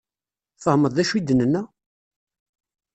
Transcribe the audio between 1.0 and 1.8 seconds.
acu i d-nenna?